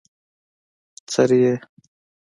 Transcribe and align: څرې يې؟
څرې 1.11 1.37
يې؟ 1.43 1.55